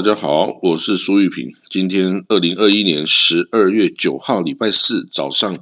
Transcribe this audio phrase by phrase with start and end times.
[0.00, 1.52] 大家好，我是苏玉平。
[1.68, 5.58] 今天二零二一年十二月九号，礼拜四早上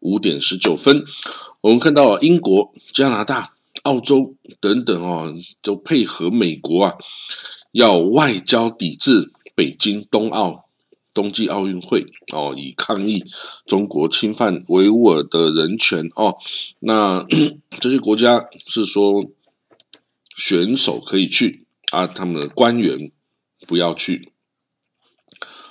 [0.00, 1.04] 五点十九分，
[1.60, 3.52] 我们看到英国、加拿大、
[3.82, 6.94] 澳洲等等哦，都配合美国啊，
[7.72, 10.70] 要外交抵制北京冬奥
[11.12, 13.22] 冬季奥运会哦，以抗议
[13.66, 16.38] 中国侵犯维吾尔的人权哦。
[16.78, 17.26] 那
[17.78, 19.26] 这些国家是说
[20.34, 23.12] 选手可以去啊，他们的官员。
[23.66, 24.32] 不要去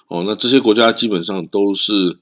[0.08, 2.20] 哦，那这些国家基本上都是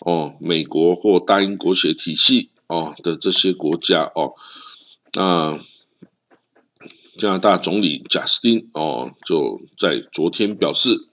[0.00, 4.34] 哦，美国或大英国协体系哦的这些国家哦。
[5.14, 5.58] 那
[7.18, 11.08] 加拿大总理贾斯汀哦就在昨天表示，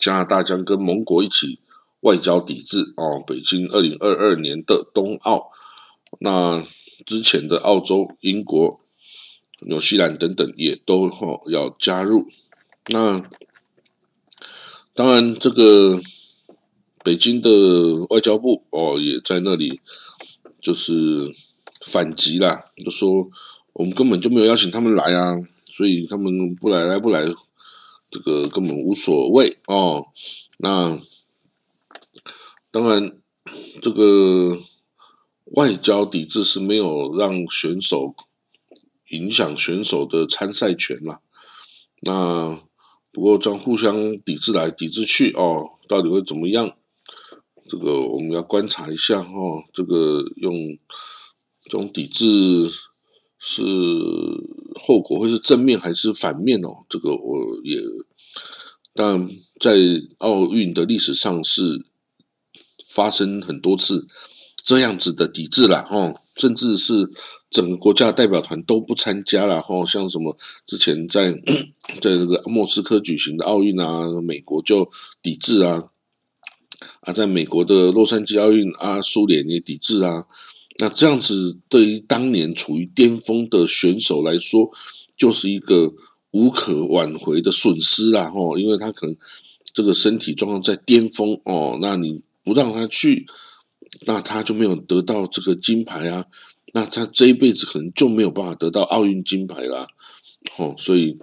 [0.00, 1.58] 加拿大将跟盟国一起
[2.00, 5.50] 外交抵制哦北京二零二二年的冬奥。
[6.20, 6.64] 那
[7.04, 8.80] 之前的澳洲、英国、
[9.60, 12.28] 纽西兰等等也都哦要加入。
[12.88, 13.22] 那
[14.94, 16.00] 当然，这个
[17.04, 17.50] 北京的
[18.10, 19.80] 外交部哦，也在那里
[20.60, 21.30] 就是
[21.84, 23.28] 反击啦，就说
[23.72, 25.36] 我们根本就没有邀请他们来啊，
[25.72, 27.24] 所以他们不来来不来，
[28.10, 30.06] 这个根本无所谓哦。
[30.58, 30.98] 那
[32.70, 33.18] 当然，
[33.82, 34.58] 这个
[35.54, 38.14] 外交抵制是没有让选手
[39.10, 41.20] 影响选手的参赛权啦。
[42.02, 42.60] 那
[43.16, 46.76] 不过这样互相抵制来抵制去哦，到底会怎么样？
[47.66, 49.64] 这个我们要观察一下哦。
[49.72, 50.52] 这个用
[51.62, 52.70] 这种抵制
[53.38, 53.62] 是
[54.74, 56.84] 后果会是正面还是反面哦？
[56.90, 57.80] 这个我也，
[58.92, 59.26] 但
[59.58, 59.78] 在
[60.18, 61.86] 奥运的历史上是
[62.86, 64.06] 发生很多次
[64.62, 67.10] 这样子的抵制了哦，甚至是。
[67.48, 70.36] 整个国家代表团都不参加了，吼，像什么
[70.66, 71.32] 之前在
[72.00, 74.90] 在那个莫斯科举行的奥运啊，美国就
[75.22, 75.90] 抵制啊，
[77.00, 80.26] 啊，在美国的洛杉矶奥运啊，苏联也抵制啊，
[80.78, 84.70] 那这样子对于当年处于巅峰的选手来说，
[85.16, 85.94] 就是一个
[86.32, 89.16] 无可挽回的损失啦，吼，因为他可能
[89.72, 93.24] 这个身体状况在巅峰哦，那你不让他去，
[94.04, 96.26] 那他就没有得到这个金牌啊。
[96.76, 99.86] 那他这一辈子可能就没有办法得到奥运金牌啦，
[100.58, 101.16] 哦，所以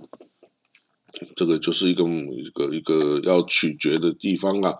[1.36, 4.80] 这个就是一个一个一个要取决的地方啦。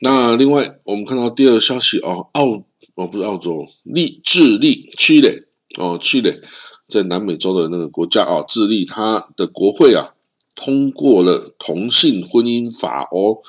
[0.00, 5.44] 那另外我们看到第二个消息哦，澳哦不是澳洲，利智利，c h
[5.76, 6.40] 哦，l e
[6.88, 10.14] 在南美洲的那个国家啊，智利它的国会啊
[10.54, 13.42] 通过了同性婚姻法哦。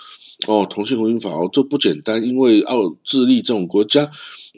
[0.47, 4.09] 哦，同性婚姻法哦，这不简单，因为奥智利这种国家，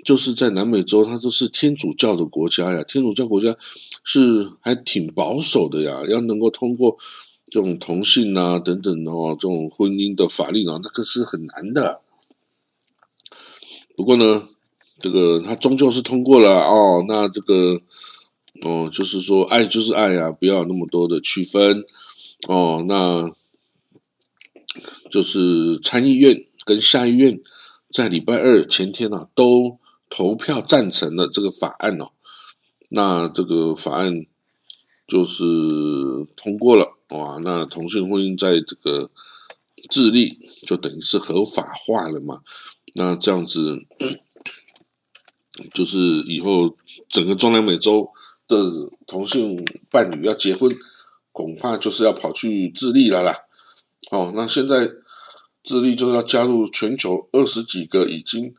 [0.03, 2.83] 就是在南美洲，它都是天主教的国家呀。
[2.83, 3.55] 天主教国家
[4.03, 6.97] 是还挺保守的呀，要能够通过
[7.45, 12.01] 这种同性啊等等哦，这种婚姻的法律啊，那个是很难的。
[13.95, 14.49] 不过呢，
[14.99, 17.03] 这个它终究是通过了哦。
[17.07, 17.81] 那这个
[18.61, 21.83] 哦，就是说爱就是爱呀，不要那么多的区分
[22.47, 22.83] 哦。
[22.87, 23.31] 那。
[25.11, 27.39] 就是参议院跟下议院
[27.91, 29.77] 在礼拜二前天呢，都
[30.15, 32.11] 投票赞成了这个法案哦。
[32.89, 34.27] 那这个法案
[35.07, 35.43] 就是
[36.37, 37.39] 通过了哇。
[37.43, 39.09] 那同性婚姻在这个
[39.89, 40.37] 智利
[40.67, 42.41] 就等于是合法化了嘛。
[42.93, 43.79] 那这样子
[45.73, 46.77] 就是以后
[47.09, 48.11] 整个中南美洲
[48.47, 50.69] 的同性伴侣要结婚，
[51.31, 53.35] 恐怕就是要跑去智利了啦。
[54.11, 54.91] 哦，那现在
[55.63, 58.53] 智利就要加入全球二十几个已经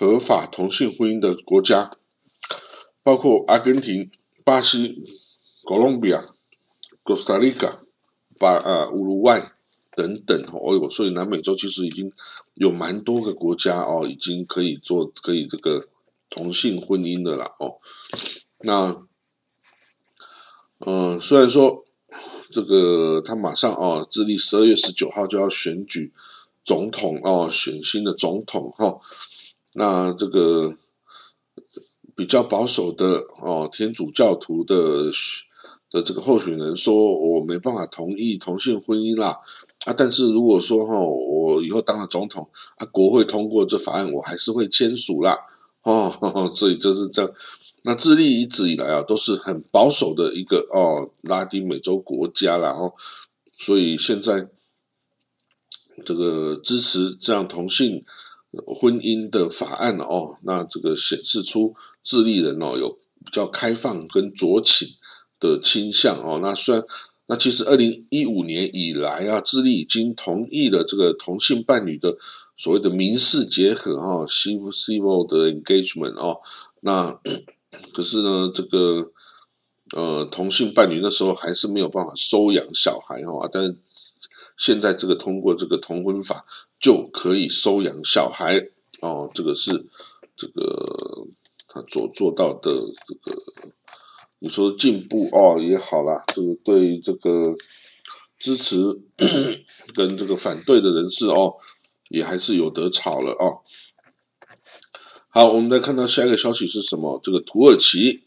[0.00, 1.98] 合法同性婚姻的国家，
[3.02, 4.10] 包括阿根廷、
[4.42, 5.04] 巴西、
[5.66, 6.24] 哥伦比亚、
[7.02, 7.82] 哥斯达黎加、
[8.38, 9.52] 巴啊乌鲁外
[9.94, 10.42] 等等。
[10.54, 12.10] 哦哟，所以南美洲其实已经
[12.54, 15.86] 有蛮多个国家哦，已经可以做可以这个
[16.30, 17.76] 同性婚姻的了哦。
[18.60, 19.06] 那
[20.78, 21.84] 嗯，虽然说。
[22.52, 26.12] 这个他马上哦，智利十二月十九号就要选举
[26.64, 28.98] 总统哦，选新的总统哈。
[29.74, 30.74] 那这个
[32.16, 35.10] 比较保守的哦，天主教徒的
[35.90, 39.38] 的这个候选人说，我没办法同意同性婚姻啦
[39.84, 39.92] 啊。
[39.92, 45.38] 但是如果说哈，我以后当了总统啊，国会通过这法案，我还是会签署啦
[45.82, 46.50] 哦。
[46.54, 47.30] 所以就是这样。
[47.82, 52.92] 那智利一直以来啊都是很保守的一个哦拉丁美洲国家啦哦，
[53.58, 54.48] 所以现在
[56.04, 58.04] 这个支持这样同性
[58.66, 64.88] 婚姻的法案哦，那这个显示出智利人哦有比较开放跟酌情
[65.38, 66.40] 的倾向哦。
[66.42, 66.84] 那虽然
[67.26, 72.16] 那其实二零一五年以来啊，智利已经同意了这个同性伴侣的
[72.56, 76.40] 所谓的民事结合哈，civil civil 的 engagement 哦。
[76.80, 77.16] 那
[77.94, 79.12] 可是呢，这个
[79.96, 83.76] 呃同性伴侣那时候还是没有办法收养小孩哈，但是
[84.56, 86.44] 现在这个通过这个同婚法
[86.80, 88.58] 就可以收养小孩
[89.02, 89.86] 哦，这个是
[90.36, 91.26] 这个
[91.68, 92.74] 他所做到的
[93.06, 93.40] 这个。
[94.42, 97.54] 你说进步哦也好啦，这个对这个
[98.38, 98.98] 支持
[99.94, 101.56] 跟这个反对的人士哦，
[102.08, 103.60] 也还是有得吵了哦。
[105.28, 107.20] 好，我们再看到下一个消息是什么？
[107.22, 108.22] 这个土耳其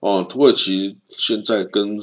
[0.00, 1.98] 哦，土耳其现在跟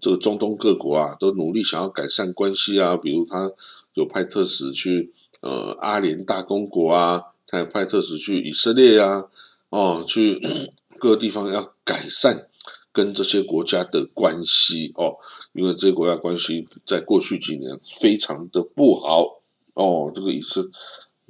[0.00, 3.50] 这个中东各国啊，都努力想要改善关系啊，比如他
[3.94, 9.24] 有派特使去呃阿联大公国啊，他也派特使去以色列啊，
[9.70, 10.40] 哦，去
[10.98, 12.48] 各个地方要改善。
[12.92, 15.18] 跟这些国家的关系哦，
[15.52, 19.42] 因为这些国家关系在过去几年非常的不好
[19.74, 20.66] 哦，这个以色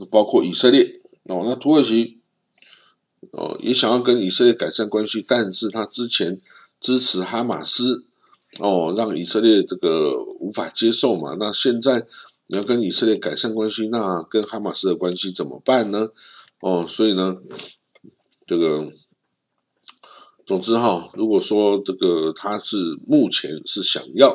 [0.08, 2.18] 包括以色列哦，那土耳其
[3.32, 6.40] 哦也想要跟以色列改善关系，但是他之前
[6.80, 8.04] 支持哈马斯
[8.58, 12.06] 哦，让以色列这个无法接受嘛，那现在
[12.46, 16.08] 你要跟以色列改善关系，那跟哈马斯的关系怎么办呢？
[16.60, 17.36] 哦，所以呢，
[18.46, 18.90] 这个。
[20.46, 24.30] 总之哈，如果说这个他是目前是想要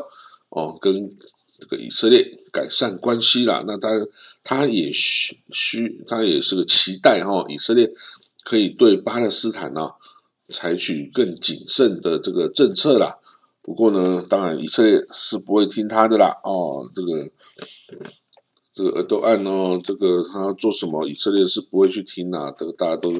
[0.49, 1.09] 哦跟
[1.57, 3.91] 这个以色列改善关系啦，那他
[4.43, 7.89] 他也需需他也是个期待哈，以色列
[8.43, 9.87] 可以对巴勒斯坦呢
[10.49, 13.17] 采取更谨慎的这个政策啦。
[13.61, 17.31] 不过呢，当然以色列是不会听他的啦哦，这个。
[18.73, 22.49] 这个耳朵案哦，这个他做什么，以色列是不会去听啊。
[22.57, 23.11] 这个大家都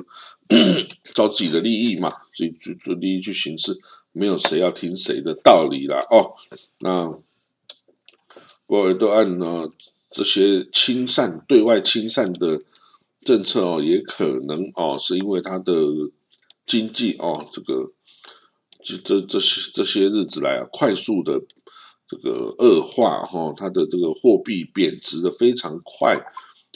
[1.13, 3.77] 照自己的利益嘛，所以就就利益去行事，
[4.13, 5.99] 没有谁要听谁的道理啦。
[6.09, 6.33] 哦。
[6.79, 7.11] 那
[8.65, 9.69] 不过耳朵案呢，
[10.09, 12.61] 这些亲善对外亲善的
[13.25, 15.73] 政策哦，也可能哦，是因为他的
[16.65, 17.91] 经济哦，这个
[18.83, 21.41] 这这这些这些日子来啊，快速的。
[22.07, 26.21] 这个恶化哈，它的这个货币贬值的非常快，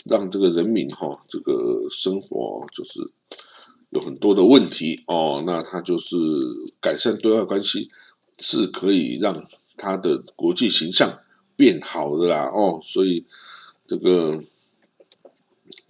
[0.05, 3.11] 让这个人民哈这个生活就是
[3.89, 5.43] 有很多的问题哦。
[5.45, 6.15] 那它就是
[6.79, 7.89] 改善对外关系
[8.39, 11.19] 是可以让它的国际形象
[11.57, 12.79] 变好的啦哦。
[12.81, 13.25] 所以
[13.85, 14.41] 这个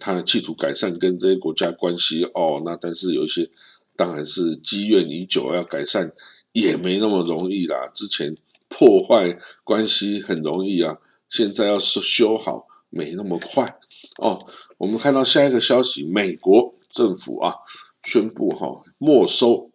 [0.00, 3.48] 他企图改善跟这些国家关系哦，那但是有一些
[3.96, 6.12] 当然是积怨已久，要改善
[6.52, 7.88] 也没那么容易啦。
[7.94, 8.34] 之前。
[8.68, 10.98] 破坏关系很容易啊，
[11.28, 13.78] 现在要是修好没那么快
[14.18, 14.44] 哦。
[14.76, 17.54] 我们看到下一个消息，美国政府啊
[18.02, 19.70] 宣布哈没收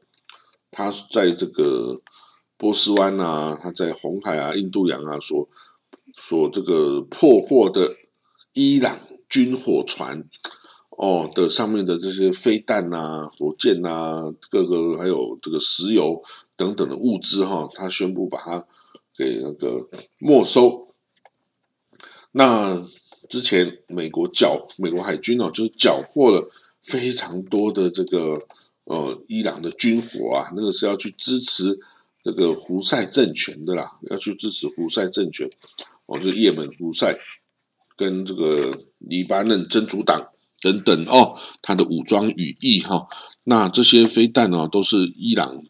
[0.72, 2.02] 他在这个
[2.58, 5.48] 波斯湾啊，他在红海啊、印度洋啊所
[6.18, 7.96] 所这个破获的
[8.52, 10.26] 伊朗军火船
[11.02, 16.22] 哦的上面的这些飞弹呐、火箭呐、各个还有这个石油
[16.56, 18.66] 等等的物资哈，他宣布把它。
[19.14, 20.88] 给那个没收。
[22.32, 22.88] 那
[23.30, 26.50] 之前美国缴美国海军哦，就是缴获了
[26.82, 28.48] 非常多的这个
[28.86, 31.78] 呃伊朗的军火啊，那个是要去支持
[32.24, 35.48] 这个胡塞政权的啦，要去支持胡塞政权
[36.08, 37.16] 哦，就是也门胡塞
[37.96, 40.32] 跟这个黎巴嫩真主党
[40.62, 43.08] 等等哦，他的武装羽翼哈，
[43.44, 45.64] 那这些飞弹呢都是伊朗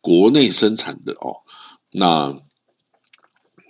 [0.00, 1.42] 国内生产的哦，
[1.90, 2.40] 那。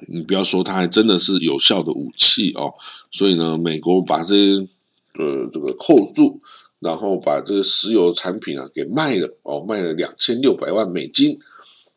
[0.09, 2.75] 你不要说，它还真的是有效的武器哦。
[3.13, 4.69] 所以呢，美国把这些
[5.15, 6.41] 呃这个扣住，
[6.81, 11.39] 然后把这个石油产品啊给卖了哦，卖了两千六百万美金，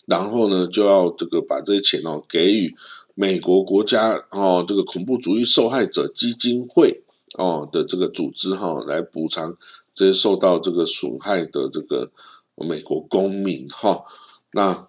[0.05, 2.75] 然后呢就要这个把这些钱哦给予
[3.15, 7.01] 美国国家哦这个恐怖主义受害者基金会
[7.37, 9.55] 哦的这个组织哈来补偿
[9.93, 12.11] 这些受到这个损害的这个
[12.55, 14.03] 美国公民哈
[14.51, 14.87] 那。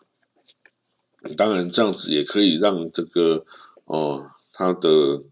[1.36, 3.44] 当然，这样子也可以让这个
[3.86, 5.24] 哦，他的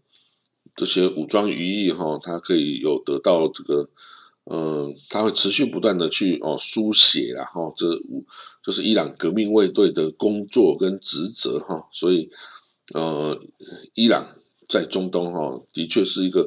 [0.75, 3.87] 这些武装余役哈，他可以有得到这个，
[4.43, 8.25] 嗯，他会持续不断的去哦书写然后这武
[8.61, 12.29] 就是伊朗革命卫队的工作跟职责哈，所以
[12.93, 13.39] 呃，
[13.93, 14.35] 伊朗
[14.67, 16.45] 在中东哈，的确是一个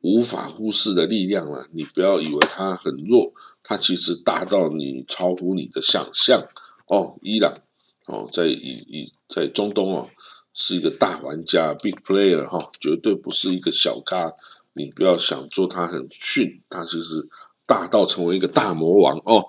[0.00, 1.68] 无法忽视的力量了。
[1.72, 6.46] 你不要以为它很弱，它其实大到你超乎你的想象
[6.86, 7.58] 哦，伊朗。
[8.06, 10.08] 哦，在以以在中东哦，
[10.54, 14.32] 是一个大玩家，big player 哈，绝对不是一个小咖。
[14.74, 17.28] 你不要想做他很逊，他其实
[17.66, 19.48] 大到成为一个大魔王哦。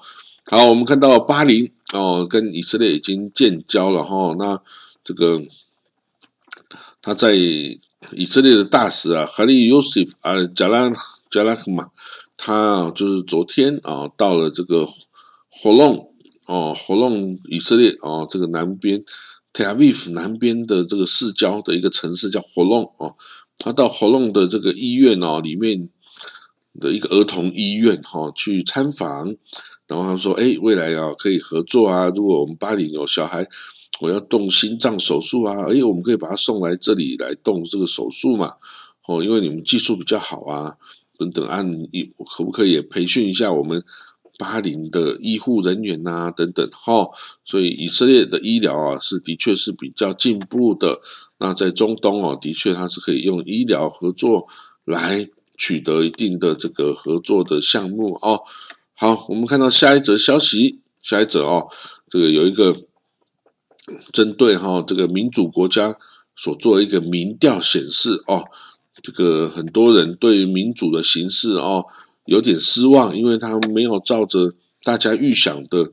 [0.50, 4.34] 好，我们看到巴林哦，跟以色列已经建交了哈。
[4.40, 4.60] 那
[5.04, 5.40] 这个
[7.02, 7.36] 他在
[8.12, 10.92] 以色列的大使啊，哈利尤西夫啊，贾拉
[11.30, 11.90] 贾拉克嘛，
[12.38, 14.88] 他就是昨天啊，到了这个
[15.50, 16.14] 火龙
[16.46, 19.04] 哦，火龙以色列哦，这个南边
[19.52, 23.16] 特拉维夫南边的这个市郊的一个城市叫火龙哦，
[23.58, 25.90] 他到火龙的这个医院哦里面
[26.80, 29.36] 的一个儿童医院哈去参访，
[29.88, 33.48] 然后他说，哎，未来啊可以合作啊，如果我们巴黎有小孩。
[34.00, 35.66] 我要动心脏手术啊！
[35.72, 38.54] 哎，我们可以把他送来这里来动这个手术嘛？
[39.08, 40.78] 哦，因为你们技术比较好啊，
[41.18, 43.84] 等等啊，你可不可以也培训一下我们
[44.38, 46.30] 巴林的医护人员呐？
[46.30, 47.10] 等等哈，
[47.44, 51.02] 所以以色列的医疗啊，是的确是比较进步的。
[51.40, 54.48] 那在中东哦，的确它是可以用医疗合作
[54.86, 55.28] 来
[55.58, 58.44] 取得一定的这个合作的项目哦。
[58.94, 61.68] 好，我们看到下一则消息，下一则哦，
[62.08, 62.84] 这个有一个。
[64.12, 65.96] 针对哈这个民主国家
[66.36, 68.44] 所做的一个民调显示哦，
[69.02, 71.86] 这个很多人对民主的形式哦
[72.26, 74.54] 有点失望，因为他没有照着
[74.84, 75.92] 大家预想的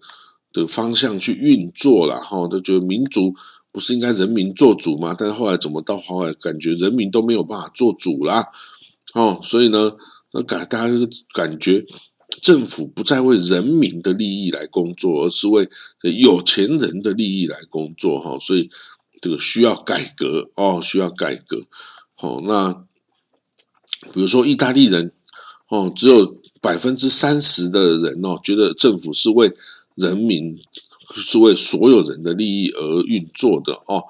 [0.52, 3.34] 的方向去运作了哈，都觉得民主
[3.70, 5.14] 不是应该人民做主吗？
[5.16, 8.44] 但是后来怎么到后来感觉人民都没有办法做主啦，
[9.14, 9.92] 哦，所以呢，
[10.32, 10.94] 那感大家
[11.32, 11.84] 感觉。
[12.40, 15.68] 政府不再为人民的利益来工作，而是为
[16.20, 18.68] 有钱人的利益来工作，哈，所以
[19.20, 21.62] 这个需要改革哦，需要改革。
[22.14, 22.72] 好，那
[24.12, 25.12] 比如说意大利人
[25.68, 29.52] 哦，只有百分之三十的人哦，觉得政府是为
[29.94, 30.58] 人民，
[31.14, 34.04] 是为所有人的利益而运作的哦。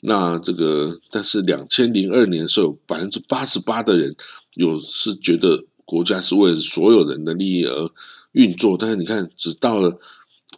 [0.00, 4.14] 那这个，但是两千零二年的时候，百分之八十八的人
[4.54, 5.64] 有是觉得。
[5.84, 7.90] 国家是为了所有人的利益而
[8.32, 10.00] 运作，但是你看，只到了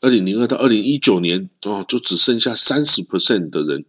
[0.01, 3.85] 二零零二到二零一九年哦，就只剩下三十 percent 的人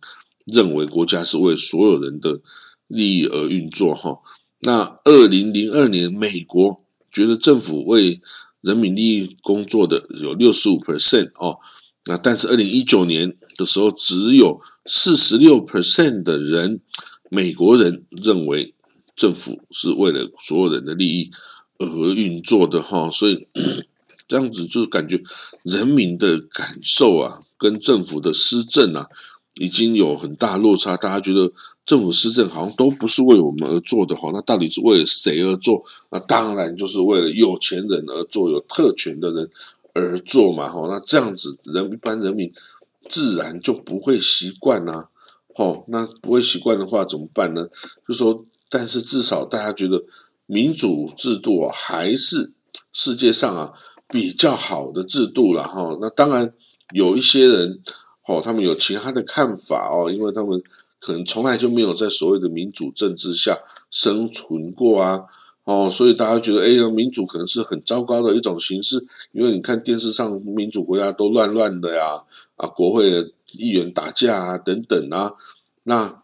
[0.46, 2.42] 认为国家是为所有人的
[2.88, 4.18] 利益而运作哈。
[4.62, 8.20] 那二零零二年，美国觉得政府为
[8.62, 11.60] 人民利益工作的有六十五 percent 哦，
[12.06, 16.82] 那但是二零一九年的时候，只有四十六 percent 的人，
[17.30, 18.74] 美国人认为。
[19.18, 21.32] 政府是为了所有人的利益
[21.80, 23.48] 而运作的哈，所以
[24.30, 25.20] 这样子就感觉
[25.64, 29.08] 人民的感受啊，跟政府的施政啊，
[29.60, 30.96] 已经有很大落差。
[30.96, 31.52] 大家觉得
[31.84, 35.84] 政府施政好像都不是为我们而做的哈，那到底是为了谁而做？
[36.12, 39.50] 那当然就是为了有钱人而做，有特权的人
[39.94, 40.86] 而做嘛哈。
[40.88, 42.52] 那这样子人一般人民
[43.10, 45.08] 自然就不会习惯呐，
[45.56, 47.68] 哦，那不会习惯的话怎么办呢？
[48.08, 48.46] 就说。
[48.70, 50.04] 但是至少大家觉得
[50.46, 52.52] 民主制度啊，还是
[52.92, 53.72] 世界上啊
[54.10, 55.98] 比较好的制度了哈。
[56.02, 56.54] 那当然
[56.94, 57.80] 有一些人
[58.28, 60.62] 哦，他们有其他的看法哦，因为他们
[61.00, 63.58] 可能从来就没有在所谓的民主政治下
[63.90, 65.24] 生存过啊
[65.64, 72.22] 哦，所以大家觉得哎，民主可能是很糟糕的一种形式，因为你看电视上民主国家都乱乱的呀
[72.56, 75.34] 啊，国会的议员打架啊等等啊，
[75.84, 76.22] 那。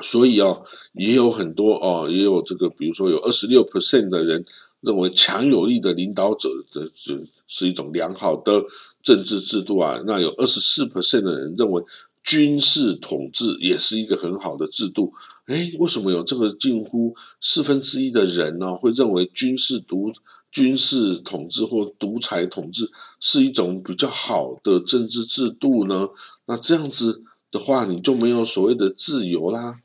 [0.00, 0.56] 所以啊，
[0.92, 4.44] 也有很多哦，也有这个，比如说有二十六 percent 的人
[4.80, 8.64] 认为强有力的领导者的是是一种良好的
[9.02, 10.00] 政治制度啊。
[10.06, 11.82] 那有二十四 percent 的人认为
[12.22, 15.12] 军事统治也是一个很好的制度。
[15.46, 20.12] 哎，为什么有这个近乎四分之一的人呢会认为军事独
[20.52, 22.88] 军事统治或独裁统治
[23.18, 26.06] 是一种比较好的政治制度呢？
[26.46, 27.24] 那这样子。
[27.50, 29.80] 的话，你就没有所谓的自由啦。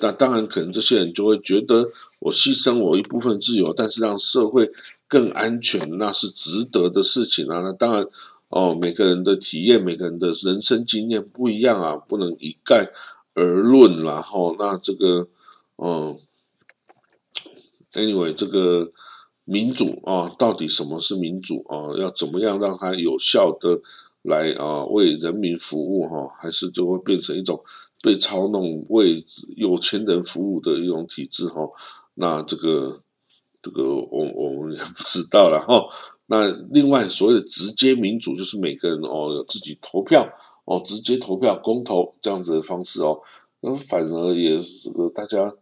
[0.00, 4.70] 那当然，可能这些人就会觉得，我牺牲我一部分自由，但是让社会
[5.08, 7.60] 更安全，那是值得的事情啊。
[7.60, 8.06] 那当然，
[8.48, 12.92] 哦，每个人的体验，每个人的人生经验不一样啊，不能一概
[13.34, 13.96] 而论。
[13.96, 15.28] 然后，那这个，
[15.76, 16.18] 嗯
[17.94, 18.90] ，anyway，这个
[19.44, 21.96] 民主啊，到底什么是民主啊？
[21.98, 23.80] 要怎么样让它有效的？
[24.22, 27.60] 来啊，为人民服务哈，还是就会变成一种
[28.00, 29.24] 被操弄、为
[29.56, 31.60] 有钱人服务的一种体制哈？
[32.14, 33.02] 那这个
[33.60, 35.84] 这个，我我们也不知道了哈。
[36.26, 40.28] 那另外，所谓的直接民主，就是每个人哦有自己投票
[40.64, 43.20] 哦，直接投票、公投这样子的方式哦，
[43.60, 45.52] 那反而也这个大家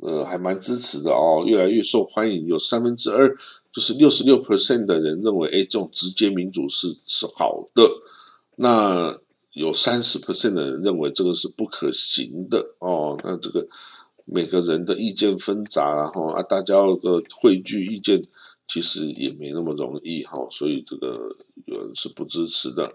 [0.00, 3.36] 呃还蛮支持的哦，越来越受欢迎，有三分之二。
[3.72, 7.88] 就是六十六 percent 的人认为，哎，这种直接民主是是好的。
[8.56, 9.18] 那
[9.52, 13.18] 有三十 percent 的人认为这个是不可行的哦。
[13.24, 13.66] 那这个
[14.24, 18.22] 每个人的意见纷杂，然后啊，大家的汇聚意见
[18.66, 20.38] 其实也没那么容易哈。
[20.50, 21.36] 所以这个
[21.66, 22.92] 有人是不支持的。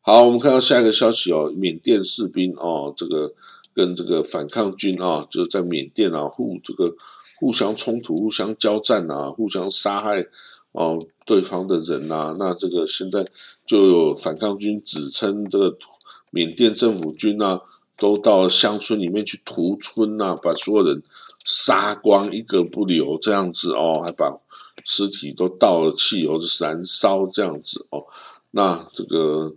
[0.00, 3.32] 好，我们看到下一个消息哦，缅甸士兵哦，这个
[3.74, 6.94] 跟这个反抗军啊，就在缅甸啊互这个
[7.38, 10.26] 互相冲突、互相交战啊，互相杀害
[10.72, 12.34] 哦对方的人呐。
[12.38, 13.26] 那这个现在
[13.66, 15.76] 就有反抗军指称这个
[16.30, 17.60] 缅甸政府军啊，
[17.98, 21.02] 都到乡村里面去屠村呐，把所有人
[21.44, 24.38] 杀光一个不留，这样子哦，还把
[24.84, 28.04] 尸体都倒了汽油就燃烧这样子哦。
[28.50, 29.52] 那这个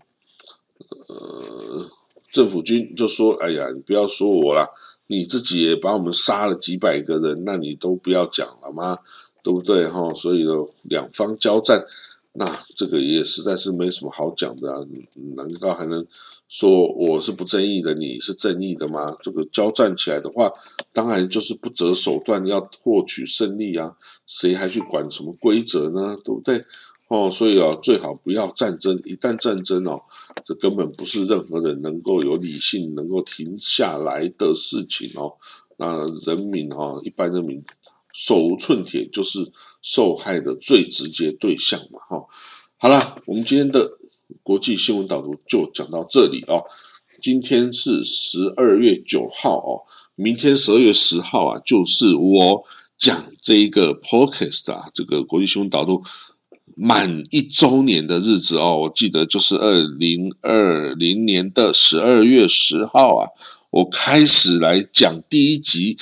[1.08, 1.90] 呃。
[2.32, 4.70] 政府军就说：“哎呀，你不要说我啦，
[5.12, 9.00] 你自己也把我们杀了几百个人，那你都不要讲了吗？
[9.42, 9.88] 对不对？
[9.90, 11.84] 哈，所以呢，两方交战，
[12.34, 14.86] 那这个也实在是没什么好讲的啊。
[15.36, 16.06] 难道还能
[16.48, 19.18] 说我是不正义的，你是正义的吗？
[19.24, 20.52] 这个交战起来的话，
[20.94, 23.96] 当然就是不择手段要获取胜利啊，
[24.28, 26.16] 谁还去管什么规则呢？
[26.24, 26.64] 对不对？”
[27.10, 28.96] 哦，所以啊，最好不要战争。
[29.04, 30.00] 一旦战争哦，
[30.46, 35.34] 这根本不是任何人能够有理性能够停下来的事情哦。
[35.78, 37.64] 那人民哦，一般人民
[38.14, 39.52] 手无寸铁，就是
[39.82, 42.00] 受害的最直接对象嘛。
[42.08, 42.28] 哈，
[42.78, 43.98] 好了，我们今天的
[44.44, 46.64] 国际新闻导读就讲到这里哦。
[47.20, 49.82] 今天是十二月九号哦，
[50.14, 52.64] 明天十二月十号啊，就是我
[53.00, 56.04] 讲这一个 podcast 啊，这个国际新闻导读。
[56.82, 63.28] 满一周年的日子哦，我记得就是二零二零年的十二月十号啊，
[63.70, 65.98] 我开始来讲第一集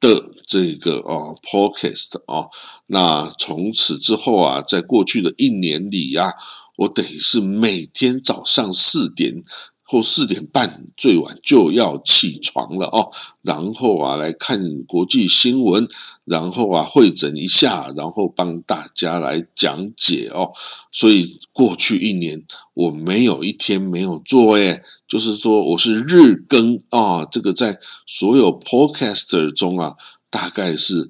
[0.00, 2.48] 的这个哦 podcast 哦，
[2.86, 6.32] 那从此之后啊，在过去的一年里呀，
[6.76, 9.42] 我等于是每天早上四点。
[9.90, 13.10] 后四点半最晚就要起床了哦，
[13.42, 15.88] 然后啊来看国际新闻，
[16.24, 20.52] 然后啊会诊一下，然后帮大家来讲解哦。
[20.92, 29.94] 所以过去一年我没有一天没有做诶，就是说我是日更啊，这个在所有 podcaster 中啊。
[30.32, 31.08] 大概是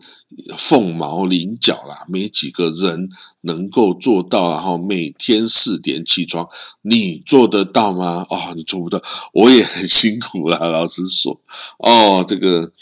[0.56, 3.08] 凤毛麟角啦，没几个人
[3.40, 4.50] 能够做到。
[4.50, 6.48] 然后每天四点起床，
[6.82, 8.24] 你做得到吗？
[8.30, 10.58] 哦，你做不到，我也很辛苦啦。
[10.70, 11.40] 老实说，
[11.78, 12.72] 哦，这个，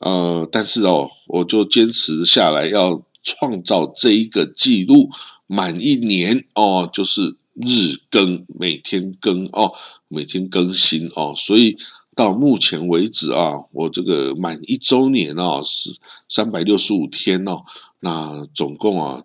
[0.00, 5.10] 呃，但是哦，我就坚持下来，要创造这一个记录，
[5.46, 9.72] 满一年哦，就是日更，每天更哦，
[10.08, 11.76] 每天更新哦，所以。
[12.14, 15.96] 到目前为止啊，我这个满一周年啊，是
[16.28, 17.62] 三百六十五天哦。
[18.00, 19.22] 那总共啊，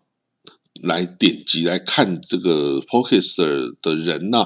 [0.82, 4.46] 来点击来看这个 Podcast 的人呢，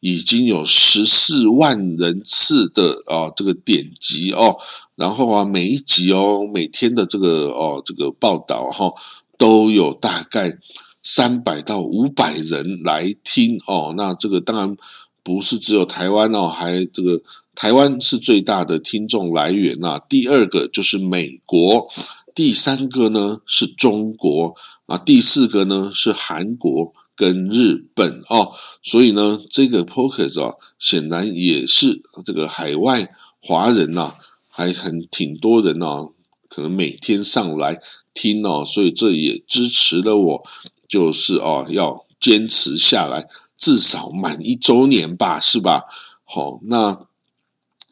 [0.00, 4.56] 已经有十四万人次的啊这个点击哦。
[4.94, 8.88] 然后啊，每一集哦，每天的这个哦这个报道哈，
[9.36, 10.56] 都有大概
[11.02, 13.92] 三百到五百人来听哦。
[13.96, 14.76] 那这个当然。
[15.22, 17.20] 不是只有台湾哦，还这个
[17.54, 19.98] 台湾是最大的听众来源呐。
[20.08, 21.88] 第二个就是美国，
[22.34, 24.54] 第三个呢是中国
[24.86, 28.52] 啊，第四个呢是韩国跟日本哦。
[28.82, 33.08] 所以呢，这个 Pocket 啊，显然也是这个海外
[33.42, 34.14] 华人呐，
[34.48, 36.12] 还很挺多人哦，
[36.48, 37.78] 可能每天上来
[38.14, 38.64] 听哦。
[38.64, 40.42] 所以这也支持了我，
[40.88, 43.26] 就是哦要坚持下来。
[43.60, 45.84] 至少满一周年吧，是吧？
[46.24, 47.06] 好，那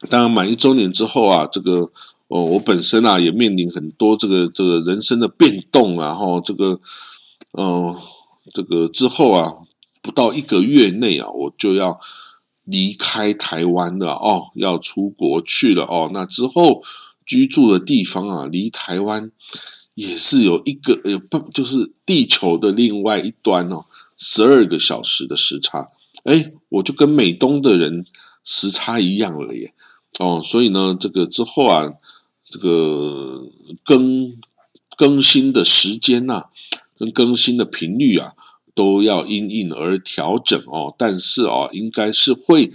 [0.09, 1.91] 当然满一周年之后啊，这个
[2.27, 6.79] 哦，我本身啊也面临很多这个这个人生的变动啊，哈，这个
[7.51, 7.95] 嗯，
[8.51, 9.53] 这个之后啊，
[10.01, 11.99] 不到一个月内啊，我就要
[12.63, 16.09] 离开台湾了哦，要出国去了哦。
[16.11, 16.81] 那之后
[17.25, 19.31] 居住的地方啊，离台湾
[19.93, 23.85] 也是有一个有不就是地球的另外一端哦。
[24.21, 25.87] 十二个小时的时差，
[26.25, 28.05] 哎，我就跟美东的人
[28.43, 29.73] 时差一样了耶，
[30.19, 31.93] 哦，所以呢，这个之后啊，
[32.43, 33.47] 这个
[33.85, 34.35] 更
[34.97, 36.49] 更新的时间呐，
[36.97, 38.33] 跟更新的频率啊，
[38.75, 40.93] 都要因应而调整哦。
[40.97, 42.69] 但是哦，应该是会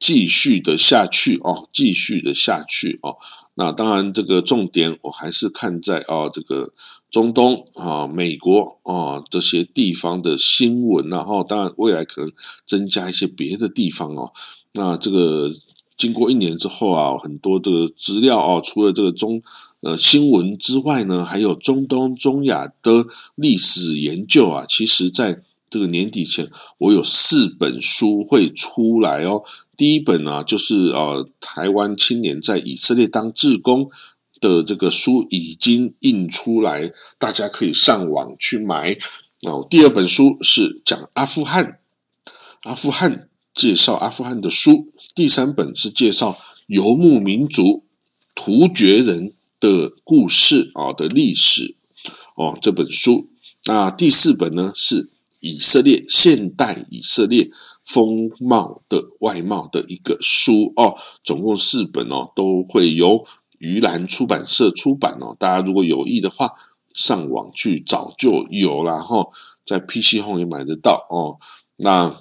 [0.00, 3.16] 继续的下去哦，继续的下去哦。
[3.54, 6.72] 那当然，这个重点我还是看在啊，这个。
[7.10, 12.30] 中东啊，美国啊，这些地方的新闻，然后当然未来可能
[12.66, 14.32] 增加一些别的地方哦。
[14.74, 15.50] 那这个
[15.96, 19.40] 经过一年之后啊，很多的资料哦，除了这个中
[19.80, 24.66] 呃新闻之外呢，还有中东、中亚的历史研究啊。
[24.68, 29.42] 其实在这个年底前，我有四本书会出来哦。
[29.78, 33.88] 第一本呢，就是呃台湾青年在以色列当志工。
[34.40, 38.98] 的这个书已经印出来，大家可以上网去买。
[39.46, 41.78] 哦，第二本书是讲阿富汗，
[42.62, 44.92] 阿富汗介绍阿富汗的书。
[45.14, 47.84] 第三本是介绍游牧民族
[48.34, 51.76] 突厥人的故事啊的历史
[52.36, 53.30] 哦这本书。
[53.64, 57.50] 那第四本呢是以色列现代以色列
[57.84, 63.24] 风貌的外貌的一个书哦，总共四本哦，都会由
[63.58, 65.36] 鱼兰出版社出版哦。
[65.38, 66.52] 大家如果有意的话，
[66.94, 69.28] 上网去找就有了哈，
[69.64, 71.38] 在 PC Hon 也买得到哦。
[71.76, 72.16] 那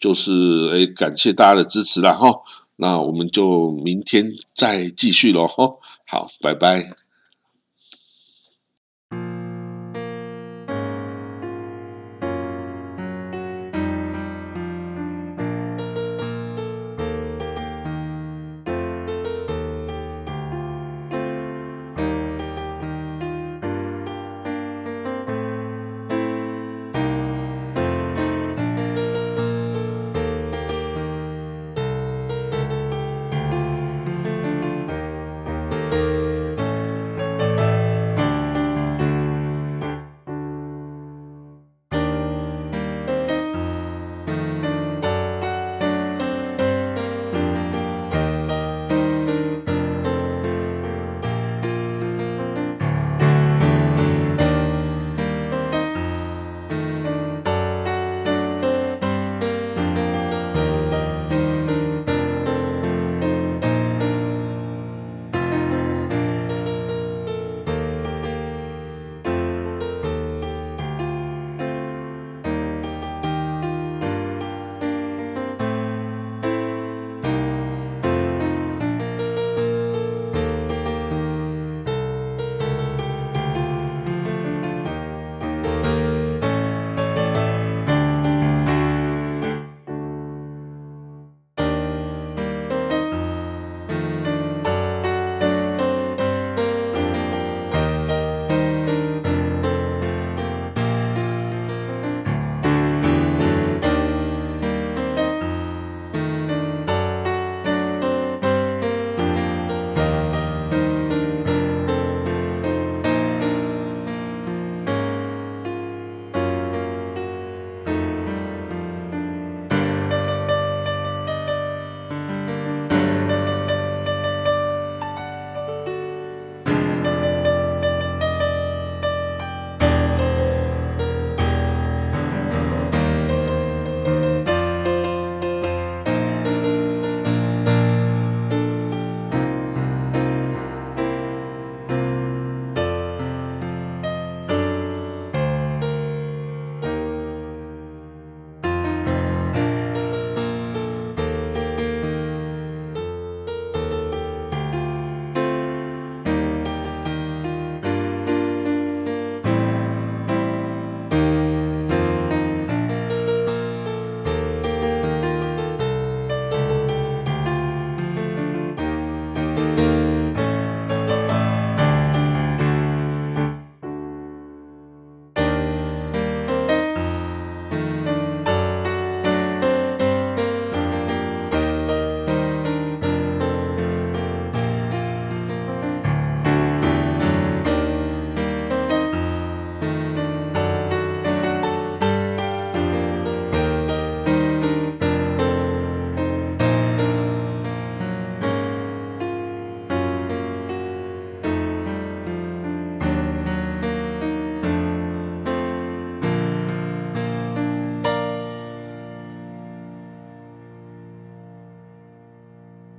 [0.00, 2.30] 就是哎，感谢大家的支持了哈。
[2.76, 5.76] 那我们就明天再继续喽哈。
[6.06, 7.05] 好，拜拜。